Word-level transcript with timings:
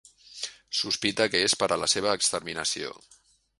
Sospita 0.77 1.27
que 1.35 1.43
és 1.49 1.55
per 1.63 1.69
a 1.75 1.79
la 1.83 1.91
seva 1.95 2.17
exterminació. 2.23 2.99